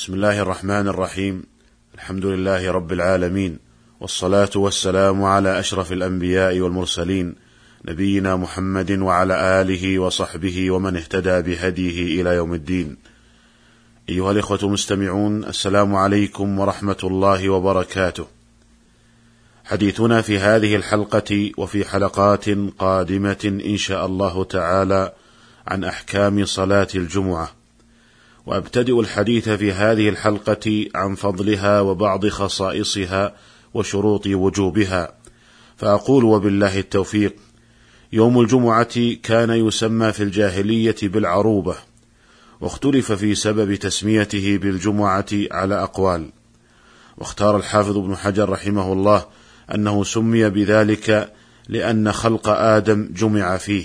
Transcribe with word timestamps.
بسم 0.00 0.14
الله 0.14 0.40
الرحمن 0.40 0.88
الرحيم 0.88 1.42
الحمد 1.94 2.26
لله 2.26 2.70
رب 2.72 2.92
العالمين 2.92 3.58
والصلاه 4.00 4.50
والسلام 4.56 5.24
على 5.24 5.58
اشرف 5.58 5.92
الانبياء 5.92 6.60
والمرسلين 6.60 7.34
نبينا 7.84 8.36
محمد 8.36 8.90
وعلى 8.92 9.60
اله 9.60 9.98
وصحبه 9.98 10.70
ومن 10.70 10.96
اهتدى 10.96 11.42
بهديه 11.42 12.20
إلى 12.20 12.30
يوم 12.30 12.54
الدين 12.54 12.96
ايها 14.08 14.30
الاخوه 14.30 14.58
المستمعون 14.62 15.44
السلام 15.44 15.94
عليكم 15.94 16.58
ورحمه 16.58 17.00
الله 17.04 17.48
وبركاته 17.48 18.26
حديثنا 19.64 20.20
في 20.20 20.38
هذه 20.38 20.76
الحلقة 20.76 21.50
وفي 21.56 21.84
حلقات 21.84 22.48
قادمه 22.78 23.60
ان 23.66 23.76
شاء 23.76 24.06
الله 24.06 24.44
تعالى 24.44 25.12
عن 25.66 25.84
احكام 25.84 26.44
صلاه 26.44 26.88
الجمعه 26.94 27.59
وأبتدئ 28.46 29.00
الحديث 29.00 29.48
في 29.48 29.72
هذه 29.72 30.08
الحلقة 30.08 30.86
عن 30.94 31.14
فضلها 31.14 31.80
وبعض 31.80 32.26
خصائصها 32.26 33.34
وشروط 33.74 34.26
وجوبها. 34.26 35.12
فأقول 35.76 36.24
وبالله 36.24 36.78
التوفيق 36.78 37.36
يوم 38.12 38.40
الجمعة 38.40 39.14
كان 39.22 39.50
يسمى 39.50 40.12
في 40.12 40.22
الجاهلية 40.22 40.96
بالعروبة 41.02 41.74
واختلف 42.60 43.12
في 43.12 43.34
سبب 43.34 43.74
تسميته 43.74 44.58
بالجمعة 44.58 45.26
على 45.50 45.82
أقوال. 45.82 46.30
واختار 47.18 47.56
الحافظ 47.56 47.98
ابن 47.98 48.16
حجر 48.16 48.48
رحمه 48.48 48.92
الله 48.92 49.26
أنه 49.74 50.04
سمي 50.04 50.50
بذلك 50.50 51.32
لأن 51.68 52.12
خلق 52.12 52.48
آدم 52.48 53.08
جمع 53.12 53.56
فيه. 53.56 53.84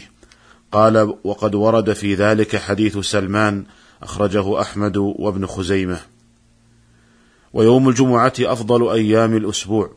قال 0.72 1.16
وقد 1.23 1.56
ورد 1.56 1.94
في 1.94 2.16
ذلك 2.16 2.56
حديث 2.56 2.98
سلمان 2.98 3.66
أخرجه 4.05 4.62
أحمد 4.62 4.98
وابن 4.98 5.45
خزيمة. 5.45 6.00
ويوم 7.54 7.90
الجمعة 7.90 8.34
أفضل 8.40 8.90
أيام 8.90 9.38
الأسبوع. 9.38 9.91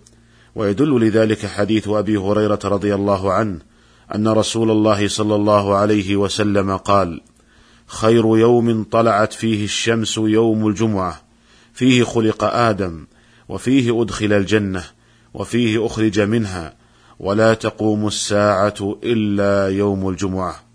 ويدل 0.54 1.00
لذلك 1.00 1.46
حديث 1.46 1.88
أبي 1.88 2.16
هريرة 2.16 2.58
رضي 2.64 2.94
الله 2.94 3.32
عنه 3.32 3.58
أن 4.14 4.28
رسول 4.28 4.70
الله 4.70 5.08
صلى 5.08 5.34
الله 5.34 5.74
عليه 5.74 6.16
وسلم 6.16 6.76
قال 6.76 7.20
خير 7.86 8.24
يوم 8.38 8.84
طلعت 8.84 9.32
فيه 9.32 9.64
الشمس 9.64 10.18
يوم 10.18 10.66
الجمعة 10.68 11.22
فيه 11.72 12.04
خلق 12.04 12.44
آدم 12.44 13.06
وفيه 13.48 14.02
أدخل 14.02 14.32
الجنة 14.32 14.84
وفيه 15.34 15.86
أخرج 15.86 16.20
منها 16.20 16.76
ولا 17.20 17.54
تقوم 17.54 18.06
الساعة 18.06 18.98
إلا 19.04 19.76
يوم 19.76 20.08
الجمعة. 20.08 20.67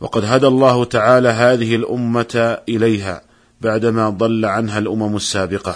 وقد 0.00 0.24
هدى 0.24 0.46
الله 0.46 0.84
تعالى 0.84 1.28
هذه 1.28 1.76
الأمة 1.76 2.58
إليها 2.68 3.22
بعدما 3.60 4.10
ضل 4.10 4.44
عنها 4.44 4.78
الأمم 4.78 5.16
السابقة 5.16 5.74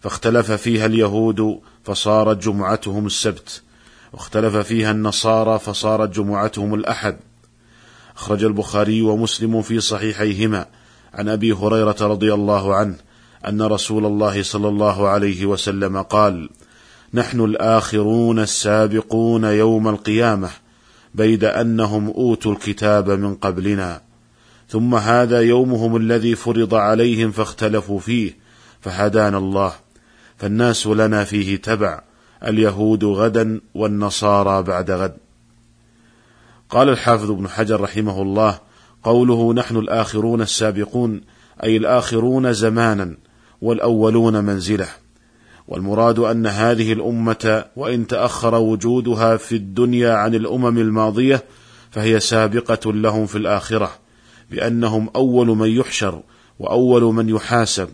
فاختلف 0.00 0.52
فيها 0.52 0.86
اليهود 0.86 1.60
فصارت 1.84 2.44
جمعتهم 2.44 3.06
السبت 3.06 3.62
واختلف 4.12 4.56
فيها 4.56 4.90
النصارى 4.90 5.58
فصارت 5.58 6.10
جمعتهم 6.10 6.74
الأحد. 6.74 7.16
أخرج 8.16 8.44
البخاري 8.44 9.02
ومسلم 9.02 9.62
في 9.62 9.80
صحيحيهما 9.80 10.66
عن 11.14 11.28
أبي 11.28 11.52
هريرة 11.52 11.96
رضي 12.00 12.34
الله 12.34 12.74
عنه 12.74 12.96
أن 13.48 13.62
رسول 13.62 14.06
الله 14.06 14.42
صلى 14.42 14.68
الله 14.68 15.08
عليه 15.08 15.46
وسلم 15.46 16.02
قال 16.02 16.48
نحن 17.14 17.40
الآخرون 17.40 18.38
السابقون 18.38 19.44
يوم 19.44 19.88
القيامة 19.88 20.50
بيد 21.14 21.44
أنهم 21.44 22.08
أوتوا 22.08 22.52
الكتاب 22.52 23.10
من 23.10 23.34
قبلنا. 23.34 24.02
ثم 24.68 24.94
هذا 24.94 25.40
يومهم 25.40 25.96
الذي 25.96 26.34
فرض 26.34 26.74
عليهم 26.74 27.30
فاختلفوا 27.30 28.00
فيه 28.00 28.36
فهدانا 28.80 29.38
الله. 29.38 29.72
فالناس 30.38 30.86
لنا 30.86 31.24
فيه 31.24 31.56
تبع 31.56 32.00
اليهود 32.44 33.04
غدا 33.04 33.60
والنصارى 33.74 34.62
بعد 34.62 34.90
غد. 34.90 35.16
قال 36.70 36.88
الحافظ 36.88 37.30
ابن 37.30 37.48
حجر 37.48 37.80
رحمه 37.80 38.22
الله 38.22 38.58
قوله 39.02 39.54
نحن 39.54 39.76
الآخرون 39.76 40.42
السابقون 40.42 41.20
أي 41.62 41.76
الآخرون 41.76 42.52
زمانا 42.52 43.16
والأولون 43.62 44.44
منزلة. 44.44 44.88
والمراد 45.68 46.18
أن 46.18 46.46
هذه 46.46 46.92
الأمة 46.92 47.64
وإن 47.76 48.06
تأخر 48.06 48.54
وجودها 48.54 49.36
في 49.36 49.56
الدنيا 49.56 50.14
عن 50.14 50.34
الأمم 50.34 50.78
الماضية 50.78 51.44
فهي 51.90 52.20
سابقة 52.20 52.92
لهم 52.92 53.26
في 53.26 53.38
الآخرة 53.38 53.90
بأنهم 54.50 55.10
أول 55.16 55.46
من 55.46 55.68
يحشر 55.68 56.22
وأول 56.58 57.02
من 57.02 57.28
يحاسب 57.28 57.88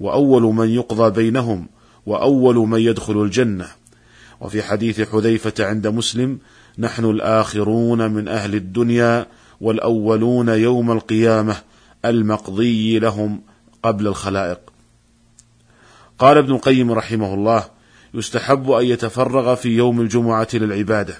وأول 0.00 0.42
من 0.42 0.68
يقضى 0.68 1.10
بينهم 1.10 1.68
وأول 2.06 2.56
من 2.56 2.80
يدخل 2.80 3.22
الجنة. 3.22 3.66
وفي 4.40 4.62
حديث 4.62 5.00
حذيفة 5.00 5.66
عند 5.66 5.86
مسلم 5.86 6.38
نحن 6.78 7.04
الآخرون 7.04 8.10
من 8.10 8.28
أهل 8.28 8.54
الدنيا 8.54 9.26
والأولون 9.60 10.48
يوم 10.48 10.90
القيامة 10.90 11.56
المقضي 12.04 12.98
لهم 12.98 13.40
قبل 13.82 14.06
الخلائق. 14.06 14.67
قال 16.18 16.38
ابن 16.38 16.54
القيم 16.54 16.92
رحمه 16.92 17.34
الله 17.34 17.64
يستحب 18.14 18.70
أن 18.70 18.84
يتفرغ 18.84 19.54
في 19.54 19.68
يوم 19.68 20.00
الجمعة 20.00 20.48
للعبادة 20.54 21.14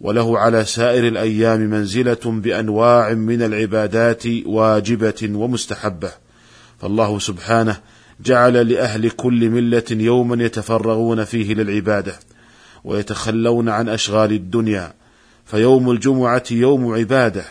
وله 0.00 0.38
على 0.38 0.64
سائر 0.64 1.08
الأيام 1.08 1.60
منزلة 1.60 2.20
بأنواع 2.24 3.14
من 3.14 3.42
العبادات 3.42 4.22
واجبة 4.46 5.30
ومستحبة. 5.34 6.12
فالله 6.78 7.18
سبحانه 7.18 7.76
جعل 8.20 8.68
لأهل 8.68 9.10
كل 9.10 9.50
ملة 9.50 9.84
يوما 9.90 10.44
يتفرغون 10.44 11.24
فيه 11.24 11.54
للعبادة 11.54 12.18
ويتخلون 12.84 13.68
عن 13.68 13.88
أشغال 13.88 14.32
الدنيا 14.32 14.94
فيوم 15.44 15.90
الجمعة 15.90 16.44
يوم 16.50 16.94
عبادة 16.94 17.44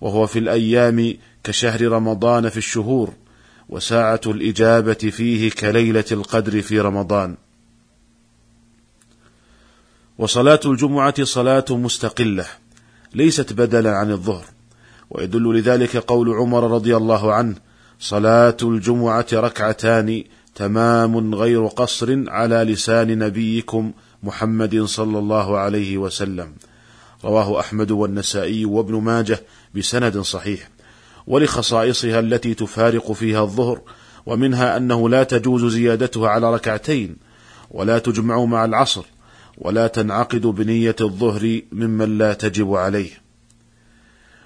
وهو 0.00 0.26
في 0.26 0.38
الأيام 0.38 1.14
كشهر 1.44 1.82
رمضان 1.82 2.48
في 2.48 2.56
الشهور. 2.56 3.12
وساعة 3.68 4.20
الإجابة 4.26 4.94
فيه 4.94 5.50
كليلة 5.50 6.04
القدر 6.12 6.62
في 6.62 6.80
رمضان. 6.80 7.36
وصلاة 10.18 10.60
الجمعة 10.66 11.24
صلاة 11.24 11.64
مستقلة 11.70 12.46
ليست 13.14 13.52
بدلا 13.52 13.90
عن 13.90 14.10
الظهر، 14.10 14.44
ويدل 15.10 15.58
لذلك 15.58 15.96
قول 15.96 16.28
عمر 16.28 16.70
رضي 16.70 16.96
الله 16.96 17.34
عنه: 17.34 17.54
صلاة 18.00 18.56
الجمعة 18.62 19.26
ركعتان 19.32 20.24
تمام 20.54 21.34
غير 21.34 21.66
قصر 21.66 22.30
على 22.30 22.56
لسان 22.56 23.18
نبيكم 23.18 23.92
محمد 24.22 24.84
صلى 24.84 25.18
الله 25.18 25.58
عليه 25.58 25.98
وسلم. 25.98 26.52
رواه 27.24 27.60
أحمد 27.60 27.90
والنسائي 27.90 28.64
وابن 28.64 28.94
ماجه 28.94 29.42
بسند 29.74 30.18
صحيح. 30.18 30.70
ولخصائصها 31.28 32.20
التي 32.20 32.54
تفارق 32.54 33.12
فيها 33.12 33.42
الظهر 33.42 33.80
ومنها 34.26 34.76
أنه 34.76 35.08
لا 35.08 35.22
تجوز 35.22 35.72
زيادتها 35.72 36.28
على 36.28 36.54
ركعتين 36.54 37.16
ولا 37.70 37.98
تجمع 37.98 38.44
مع 38.44 38.64
العصر 38.64 39.04
ولا 39.58 39.86
تنعقد 39.86 40.46
بنية 40.46 40.96
الظهر 41.00 41.60
ممن 41.72 42.18
لا 42.18 42.34
تجب 42.34 42.74
عليه. 42.74 43.10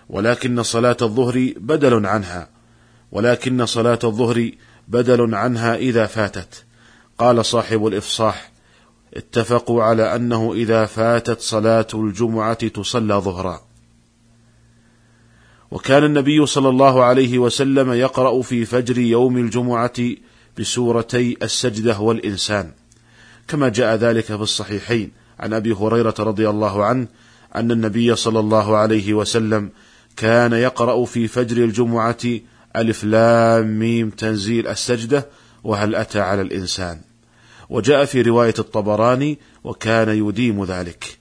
ولكن 0.08 0.62
صلاة 0.62 0.96
الظهر 1.02 1.52
بدل 1.56 2.06
عنها 2.06 2.48
ولكن 3.12 3.66
صلاة 3.66 3.98
الظهر 4.04 4.50
بدل 4.88 5.34
عنها 5.34 5.76
إذا 5.76 6.06
فاتت. 6.06 6.64
قال 7.18 7.44
صاحب 7.44 7.86
الإفصاح 7.86 8.52
اتفقوا 9.14 9.82
على 9.82 10.16
أنه 10.16 10.52
إذا 10.52 10.86
فاتت 10.86 11.40
صلاة 11.40 11.86
الجمعة 11.94 12.68
تصلى 12.68 13.14
ظهرا. 13.14 13.71
وكان 15.72 16.04
النبي 16.04 16.46
صلى 16.46 16.68
الله 16.68 17.04
عليه 17.04 17.38
وسلم 17.38 17.92
يقرأ 17.92 18.42
في 18.42 18.64
فجر 18.64 18.98
يوم 18.98 19.36
الجمعة 19.38 19.92
بسورتي 20.58 21.36
السجدة 21.42 22.00
والإنسان 22.00 22.70
كما 23.48 23.68
جاء 23.68 23.96
ذلك 23.96 24.24
في 24.24 24.32
الصحيحين. 24.32 25.10
عن 25.40 25.52
أبي 25.52 25.72
هريرة 25.72 26.14
رضي 26.18 26.48
الله 26.48 26.84
عنه 26.84 27.06
أن 27.56 27.70
النبي 27.70 28.16
صلى 28.16 28.40
الله 28.40 28.76
عليه 28.76 29.14
وسلم 29.14 29.70
كان 30.16 30.52
يقرأ 30.52 31.04
في 31.04 31.28
فجر 31.28 31.64
الجمعة 31.64 32.24
ألف 32.76 33.04
لام 33.04 33.78
ميم 33.78 34.10
تنزيل 34.10 34.66
السجدة 34.68 35.26
وهل 35.64 35.94
أتى 35.94 36.20
على 36.20 36.42
الإنسان. 36.42 37.00
وجاء 37.70 38.04
في 38.04 38.22
رواية 38.22 38.54
الطبراني 38.58 39.38
وكان 39.64 40.08
يديم 40.28 40.64
ذلك. 40.64 41.18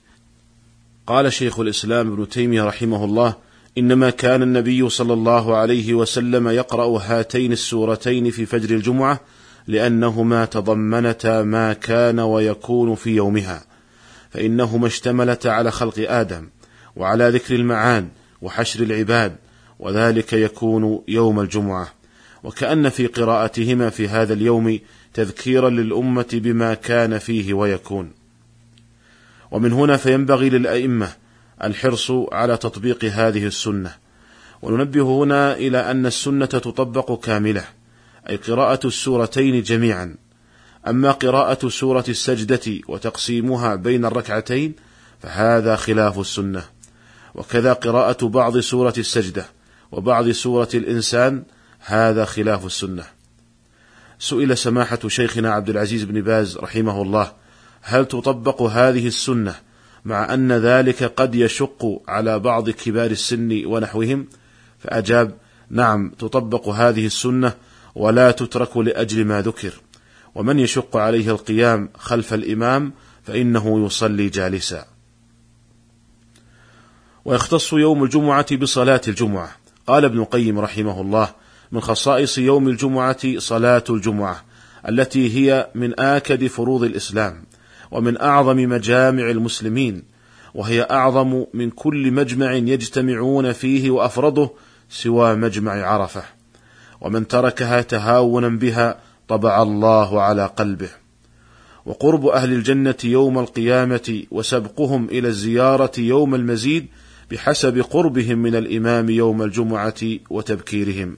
قال 1.06 1.32
شيخ 1.32 1.60
الإسلام 1.60 2.12
ابن 2.12 2.28
تيمية 2.28 2.64
رحمه 2.64 3.04
الله 3.04 3.51
إنما 3.78 4.10
كان 4.10 4.42
النبي 4.42 4.88
صلى 4.88 5.12
الله 5.12 5.56
عليه 5.56 5.94
وسلم 5.94 6.48
يقرأ 6.48 6.98
هاتين 6.98 7.52
السورتين 7.52 8.30
في 8.30 8.46
فجر 8.46 8.74
الجمعة 8.74 9.20
لأنهما 9.66 10.44
تضمنتا 10.44 11.42
ما 11.42 11.72
كان 11.72 12.20
ويكون 12.20 12.94
في 12.94 13.10
يومها 13.10 13.64
فإنهما 14.30 14.86
اشتملتا 14.86 15.48
على 15.48 15.70
خلق 15.70 15.94
آدم 15.98 16.48
وعلى 16.96 17.28
ذكر 17.28 17.54
المعان 17.54 18.08
وحشر 18.42 18.82
العباد 18.82 19.36
وذلك 19.78 20.32
يكون 20.32 21.02
يوم 21.08 21.40
الجمعة. 21.40 21.92
وكأن 22.44 22.88
في 22.88 23.06
قراءتهما 23.06 23.90
في 23.90 24.08
هذا 24.08 24.32
اليوم 24.32 24.78
تذكيرا 25.14 25.70
للأمة 25.70 26.28
بما 26.32 26.74
كان 26.74 27.18
فيه 27.18 27.54
ويكون. 27.54 28.12
ومن 29.50 29.72
هنا 29.72 29.96
فينبغي 29.96 30.50
للأئمة 30.50 31.12
الحرص 31.64 32.10
على 32.32 32.56
تطبيق 32.56 33.04
هذه 33.04 33.46
السنة. 33.46 33.94
وننبه 34.62 35.02
هنا 35.02 35.52
إلى 35.56 35.90
أن 35.90 36.06
السنة 36.06 36.46
تطبق 36.46 37.24
كاملة 37.24 37.64
أي 38.28 38.36
قراءة 38.36 38.86
السورتين 38.86 39.62
جميعا. 39.62 40.16
أما 40.88 41.10
قراءة 41.10 41.68
سورة 41.68 42.04
السجدة 42.08 42.80
وتقسيمها 42.88 43.74
بين 43.74 44.04
الركعتين 44.04 44.74
فهذا 45.20 45.76
خلاف 45.76 46.18
السنة. 46.18 46.62
وكذا 47.34 47.72
قراءة 47.72 48.26
بعض 48.26 48.58
سورة 48.58 48.94
السجدة 48.98 49.46
وبعض 49.92 50.30
سورة 50.30 50.68
الإنسان 50.74 51.42
هذا 51.80 52.24
خلاف 52.24 52.66
السنة. 52.66 53.04
سئل 54.18 54.58
سماحة 54.58 55.08
شيخنا 55.08 55.52
عبد 55.52 55.68
العزيز 55.68 56.04
بن 56.04 56.20
باز 56.20 56.58
رحمه 56.58 57.02
الله 57.02 57.32
هل 57.82 58.06
تطبق 58.06 58.62
هذه 58.62 59.06
السنة 59.06 59.54
مع 60.04 60.34
أن 60.34 60.52
ذلك 60.52 61.04
قد 61.04 61.34
يشق 61.34 62.02
على 62.08 62.38
بعض 62.38 62.70
كبار 62.70 63.10
السن 63.10 63.66
ونحوهم 63.66 64.26
فأجاب 64.78 65.34
نعم 65.70 66.10
تطبق 66.18 66.68
هذه 66.68 67.06
السنة 67.06 67.54
ولا 67.94 68.30
تترك 68.30 68.76
لأجل 68.76 69.24
ما 69.24 69.42
ذكر. 69.42 69.72
ومن 70.34 70.58
يشق 70.58 70.96
عليه 70.96 71.30
القيام 71.30 71.88
خلف 71.98 72.34
الإمام 72.34 72.92
فإنه 73.22 73.86
يصلي 73.86 74.28
جالسا. 74.28 74.84
ويختص 77.24 77.72
يوم 77.72 78.04
الجمعة 78.04 78.56
بصلاة 78.56 79.00
الجمعة. 79.08 79.56
قال 79.86 80.04
ابن 80.04 80.18
القيم 80.18 80.58
رحمه 80.58 81.00
الله 81.00 81.28
من 81.72 81.80
خصائص 81.80 82.38
يوم 82.38 82.68
الجمعة 82.68 83.38
صلاة 83.38 83.84
الجمعة 83.90 84.44
التي 84.88 85.36
هي 85.36 85.70
من 85.74 86.00
آكد 86.00 86.46
فروض 86.46 86.82
الإسلام. 86.82 87.44
ومن 87.92 88.20
أعظم 88.20 88.56
مجامع 88.56 89.30
المسلمين 89.30 90.02
وهي 90.54 90.86
أعظم 90.90 91.44
من 91.54 91.70
كل 91.70 92.10
مجمع 92.12 92.52
يجتمعون 92.52 93.52
فيه 93.52 93.90
وأفرضه 93.90 94.50
سوى 94.90 95.34
مجمع 95.34 95.72
عرفة. 95.72 96.22
ومن 97.00 97.28
تركها 97.28 97.82
تهاونا 97.82 98.48
بها 98.48 98.98
طبع 99.28 99.62
الله 99.62 100.22
على 100.22 100.46
قلبه. 100.46 100.88
وقرب 101.86 102.26
أهل 102.26 102.52
الجنة 102.52 102.94
يوم 103.04 103.38
القيامة 103.38 104.22
وسبقهم 104.30 105.04
إلى 105.04 105.28
الزيارة 105.28 105.92
يوم 105.98 106.34
المزيد 106.34 106.86
بحسب 107.30 107.80
قربهم 107.90 108.38
من 108.38 108.54
الإمام 108.54 109.10
يوم 109.10 109.42
الجمعة 109.42 110.02
وتبكيرهم. 110.30 111.16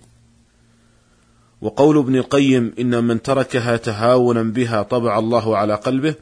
وقول 1.61 1.99
ابن 1.99 2.17
القيم 2.17 2.75
إن 2.79 3.05
من 3.05 3.23
تركها 3.23 3.77
تهاونا 3.77 4.43
بها 4.43 4.83
طبع 4.83 5.19
الله 5.19 5.57
على 5.57 5.75
قلبه 5.75 6.15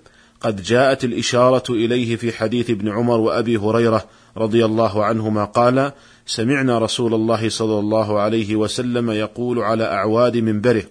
قد 0.43 0.63
جاءت 0.63 1.05
الإشارة 1.05 1.63
إليه 1.71 2.17
في 2.17 2.33
حديث 2.33 2.71
ابن 2.71 2.89
عمر 2.89 3.21
وأبي 3.21 3.57
هريرة 3.57 4.05
رضي 4.37 4.65
الله 4.65 5.05
عنهما 5.05 5.45
قال 5.45 5.93
سمعنا 6.27 6.79
رسول 6.79 7.15
الله 7.15 7.49
صلى 7.49 7.79
الله 7.79 8.21
عليه 8.21 8.57
وسلم 8.57 9.11
يقول 9.11 9.59
على 9.59 9.85
أعواد 9.85 10.37
منبره 10.37 10.85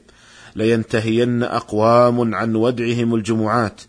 لينتهين 0.55 1.43
أقوام 1.43 2.35
عن 2.35 2.55
ودعهم 2.55 3.15
الجمعات 3.15 3.81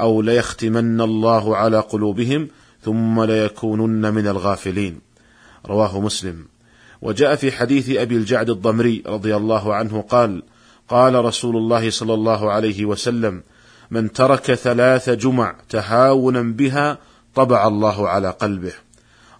أو 0.00 0.22
ليختمن 0.22 1.00
الله 1.00 1.56
على 1.56 1.80
قلوبهم 1.80 2.48
ثم 2.82 3.22
ليكونن 3.22 4.14
من 4.14 4.26
الغافلين. 4.26 5.00
رواه 5.66 6.00
مسلم. 6.00 6.44
وجاء 7.02 7.34
في 7.34 7.52
حديث 7.52 7.90
أبي 7.90 8.16
الجعد 8.16 8.50
الضمري 8.50 9.02
رضي 9.06 9.36
الله 9.36 9.74
عنه 9.74 10.00
قال 10.00 10.42
قال 10.88 11.24
رسول 11.24 11.56
الله 11.56 11.90
صلى 11.90 12.14
الله 12.14 12.50
عليه 12.50 12.84
وسلم 12.84 13.42
من 13.92 14.12
ترك 14.12 14.54
ثلاث 14.54 15.10
جمع 15.10 15.54
تهاونا 15.68 16.42
بها 16.42 16.98
طبع 17.34 17.66
الله 17.66 18.08
على 18.08 18.30
قلبه. 18.30 18.72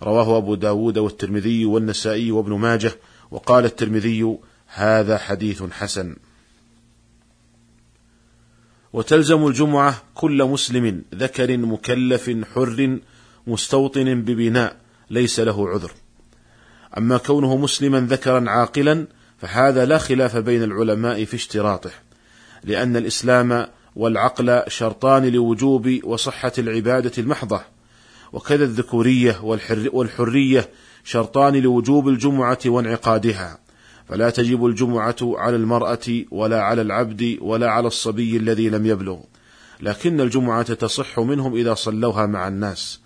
رواه 0.03 0.37
أبو 0.37 0.55
داود 0.55 0.99
والترمذي 0.99 1.65
والنسائي 1.65 2.33
وابن 2.33 2.53
ماجه 2.53 2.93
وقال 3.31 3.65
الترمذي 3.65 4.39
هذا 4.67 5.19
حديث 5.19 5.63
حسن. 5.63 6.17
وتلزم 8.93 9.47
الجمعة 9.47 10.03
كل 10.15 10.45
مسلم 10.45 11.05
ذكر 11.15 11.57
مكلف 11.57 12.31
حر 12.55 12.99
مستوطن 13.47 14.23
ببناء 14.23 14.77
ليس 15.11 15.41
له 15.41 15.69
عذر. 15.69 15.93
أما 16.99 17.19
كونه 17.19 17.57
مسلما 17.57 18.01
ذكرا 18.01 18.51
عاقلا 18.51 19.07
فهذا 19.39 19.85
لا 19.85 19.99
خلاف 19.99 20.37
بين 20.37 20.63
العلماء 20.63 21.25
في 21.25 21.37
اشتراطه 21.37 21.91
لأن 22.65 22.97
الإسلام 22.97 23.67
والعقل 23.97 24.63
شرطان 24.69 25.27
لوجوب 25.27 25.99
وصحة 26.05 26.53
العبادة 26.59 27.13
المحضة. 27.19 27.61
وكذا 28.33 28.65
الذكورية 28.65 29.41
والحرية 29.93 30.69
شرطان 31.05 31.57
لوجوب 31.57 32.09
الجمعة 32.09 32.59
وانعقادها. 32.67 33.59
فلا 34.09 34.31
تجب 34.31 34.67
الجمعة 34.67 35.17
على 35.23 35.57
المرأة 35.57 36.25
ولا 36.31 36.63
على 36.63 36.83
العبد 36.83 37.39
ولا 37.41 37.71
على 37.71 37.87
الصبي 37.87 38.37
الذي 38.37 38.69
لم 38.69 38.87
يبلغ. 38.87 39.19
لكن 39.81 40.21
الجمعة 40.21 40.75
تصح 40.75 41.21
منهم 41.21 41.55
إذا 41.55 41.75
صلوها 41.75 42.27
مع 42.27 42.49
الناس. 42.49 43.01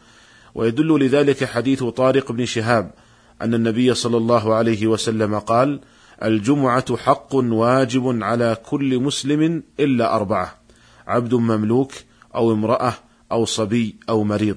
ويدل 0.55 1.01
لذلك 1.01 1.45
حديث 1.45 1.85
طارق 1.85 2.33
بن 2.33 2.45
شهاب 2.45 2.91
أن 3.43 3.55
النبي 3.55 3.95
صلى 3.95 4.17
الله 4.17 4.55
عليه 4.55 4.87
وسلم 4.87 5.39
قال 5.39 5.81
الجمعة 6.23 6.97
حق 6.97 7.35
واجب 7.35 8.23
على 8.23 8.57
كل 8.71 9.01
مسلم 9.01 9.63
إلا 9.81 10.17
أربعة. 10.17 10.66
عبد 11.07 11.35
مملوك 11.35 11.93
أو 12.35 12.53
امرأة 12.53 12.95
أو 13.33 13.45
صبي 13.45 13.97
أو 14.09 14.25
مريض. 14.25 14.57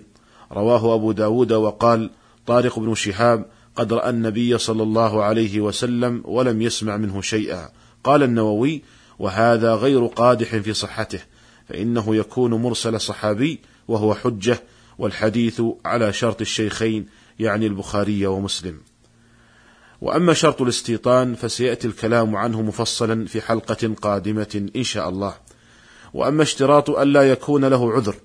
رواه 0.51 0.95
أبو 0.95 1.11
داود 1.11 1.53
وقال 1.53 2.09
طارق 2.47 2.79
بن 2.79 2.95
شهاب 2.95 3.45
قد 3.75 3.93
رأى 3.93 4.09
النبي 4.09 4.57
صلى 4.57 4.83
الله 4.83 5.23
عليه 5.23 5.61
وسلم 5.61 6.21
ولم 6.25 6.61
يسمع 6.61 6.97
منه 6.97 7.21
شيئا. 7.21 7.69
قال 8.03 8.23
النووي 8.23 8.81
وهذا 9.19 9.75
غير 9.75 10.05
قادح 10.05 10.55
في 10.57 10.73
صحته 10.73 11.19
فإنه 11.69 12.15
يكون 12.15 12.53
مرسل 12.53 13.01
صحابي 13.01 13.59
وهو 13.87 14.15
حجة 14.15 14.63
والحديث 14.97 15.61
على 15.85 16.13
شرط 16.13 16.41
الشيخين 16.41 17.05
يعني 17.39 17.67
البخاري 17.67 18.25
ومسلم. 18.25 18.77
وأما 20.01 20.33
شرط 20.33 20.61
الاستيطان 20.61 21.35
فسيأتي 21.35 21.87
الكلام 21.87 22.35
عنه 22.35 22.61
مفصلا 22.61 23.25
في 23.25 23.41
حلقة 23.41 23.93
قادمة 24.01 24.69
إن 24.75 24.83
شاء 24.83 25.09
الله. 25.09 25.33
وأما 26.13 26.43
اشتراط 26.43 26.89
الا 26.89 27.31
يكون 27.31 27.65
له 27.65 27.93
عذر 27.93 28.15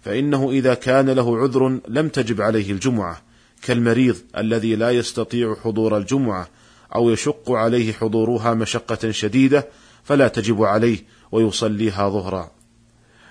فإنه 0.00 0.50
إذا 0.50 0.74
كان 0.74 1.10
له 1.10 1.38
عذر 1.38 1.80
لم 1.88 2.08
تجب 2.08 2.40
عليه 2.40 2.72
الجمعة 2.72 3.22
كالمريض 3.62 4.16
الذي 4.38 4.76
لا 4.76 4.90
يستطيع 4.90 5.56
حضور 5.64 5.96
الجمعة 5.96 6.48
أو 6.94 7.10
يشق 7.10 7.50
عليه 7.50 7.92
حضورها 7.92 8.54
مشقة 8.54 9.10
شديدة 9.10 9.68
فلا 10.04 10.28
تجب 10.28 10.62
عليه 10.62 10.98
ويصليها 11.32 12.08
ظهرا. 12.08 12.50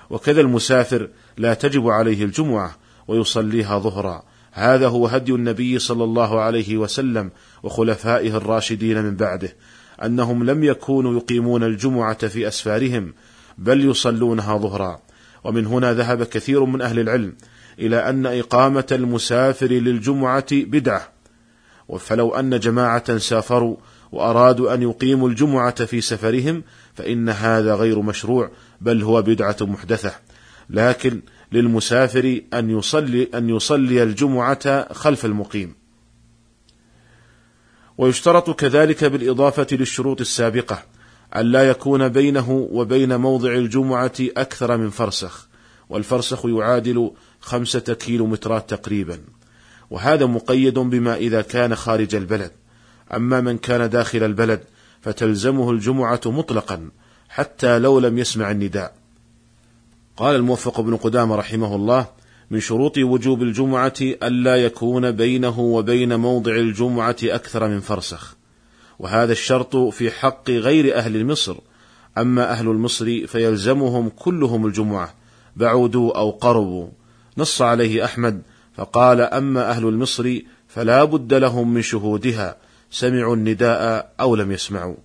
وكذا 0.10 0.42
المسافر 0.42 1.10
لا 1.38 1.54
تجب 1.54 1.88
عليه 1.88 2.24
الجمعة 2.24 2.76
ويصليها 3.08 3.80
ظهرا. 3.80 4.24
هذا 4.52 4.88
هو 4.88 5.08
هدي 5.08 5.32
النبي 5.32 5.80
صلى 5.80 6.04
الله 6.04 6.42
عليه 6.42 6.78
وسلم 6.78 7.32
وخلفائه 7.64 8.38
الراشدين 8.38 9.04
من 9.04 9.16
بعده 9.16 9.56
أنهم 10.04 10.44
لم 10.44 10.64
يكونوا 10.64 11.16
يقيمون 11.16 11.64
الجمعة 11.64 12.28
في 12.28 12.48
أسفارهم 12.48 13.14
بل 13.60 13.86
يصلونها 13.86 14.58
ظهرا. 14.58 15.02
ومن 15.44 15.66
هنا 15.66 15.94
ذهب 15.94 16.24
كثير 16.24 16.66
من 16.66 16.82
أهل 16.82 17.00
العلم 17.00 17.36
إلى 17.80 18.10
أن 18.10 18.26
إقامة 18.26 18.88
المسافر 18.92 19.68
للجمعة 19.68 20.48
بدعة. 20.52 21.12
فلو 22.00 22.36
أن 22.36 22.60
جماعة 22.60 23.18
سافروا 23.18 23.78
وأرادوا 24.12 24.74
أن 24.74 24.82
يقيموا 24.82 25.30
الجمعة 25.30 25.86
في 25.86 26.02
سفرهم 26.02 26.64
فإن 26.94 27.30
هذا 27.30 27.76
غير 27.76 28.02
مشروع 28.02 28.52
بل 28.82 29.04
هو 29.04 29.22
بدعة 29.22 29.58
محدثة. 29.62 30.16
لكن 30.70 31.22
للمسافر 31.52 32.42
أن 32.54 32.70
يصلي 32.70 33.30
أن 33.36 33.50
يصلي 33.50 34.04
الجمعة 34.04 34.94
خلف 34.94 35.26
المقيم. 35.26 35.76
ويشترط 37.98 38.50
كذلك 38.50 39.04
بالإضافة 39.04 39.68
للشروط 39.72 40.22
السابقة. 40.22 40.84
ألا 41.36 41.70
يكون 41.70 42.08
بينه 42.10 42.52
وبين 42.72 43.16
موضع 43.16 43.54
الجمعة 43.54 44.16
أكثر 44.20 44.78
من 44.78 44.90
فرسخ، 44.90 45.48
والفرسخ 45.90 46.46
يعادل 46.46 47.12
خمسة 47.40 47.80
كيلومترات 47.80 48.70
تقريبا، 48.70 49.20
وهذا 49.90 50.26
مقيد 50.26 50.80
بما 50.80 51.16
إذا 51.16 51.42
كان 51.42 51.76
خارج 51.76 52.16
البلد، 52.16 52.52
أما 53.14 53.42
من 53.42 53.58
كان 53.58 53.90
داخل 53.90 54.24
البلد 54.24 54.64
فتلزمه 55.02 55.72
الجمعة 55.72 56.22
مطلقا 56.26 56.90
حتى 57.30 57.80
لو 57.80 58.00
لم 58.00 58.18
يسمع 58.18 58.52
النداء، 58.52 58.96
قال 60.18 60.36
الموفق 60.36 60.82
بن 60.82 60.96
قدامة 60.96 61.36
رحمه 61.36 61.76
الله 61.76 62.08
من 62.52 62.60
شروط 62.60 62.98
وجوب 62.98 63.42
الجمعة 63.42 63.94
ألا 64.02 64.56
يكون 64.56 65.12
بينه 65.12 65.60
وبين 65.60 66.20
موضع 66.20 66.56
الجمعة 66.56 67.16
أكثر 67.24 67.68
من 67.68 67.80
فرسخ 67.80 68.39
وهذا 69.00 69.32
الشرط 69.32 69.76
في 69.76 70.12
حق 70.12 70.50
غير 70.50 70.96
أهل 70.96 71.26
مصر. 71.26 71.56
أما 72.18 72.52
أهل 72.52 72.68
المصر 72.68 73.28
فيلزمهم 73.28 74.10
كلهم 74.10 74.66
الجمعة. 74.66 75.14
بعدوا 75.56 76.18
أو 76.18 76.30
قربوا. 76.30 76.88
نص 77.38 77.62
عليه 77.62 78.06
أحمد 78.06 78.42
فقال 78.74 79.22
أما 79.22 79.70
أهل 79.70 79.88
المصر 79.88 80.40
فلا 80.68 81.04
بد 81.04 81.34
لهم 81.34 81.74
من 81.74 81.82
شهودها. 81.82 82.58
سمعوا 82.92 83.36
النداء 83.36 84.14
أو 84.20 84.36
لم 84.36 84.52
يسمعوا. 84.52 84.96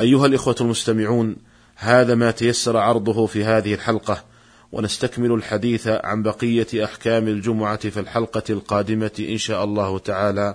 أيها 0.00 0.26
الإخوة 0.26 0.56
المستمعون 0.60 1.36
هذا 1.76 2.14
ما 2.14 2.30
تيسر 2.30 2.76
عرضه 2.76 3.26
في 3.26 3.44
هذه 3.44 3.74
الحلقة. 3.74 4.24
ونستكمل 4.72 5.32
الحديث 5.32 5.88
عن 5.88 6.22
بقية 6.22 6.84
أحكام 6.84 7.28
الجمعة 7.28 7.88
في 7.88 8.00
الحلقة 8.00 8.42
القادمة 8.50 9.10
إن 9.28 9.38
شاء 9.38 9.64
الله 9.64 9.98
تعالى. 9.98 10.54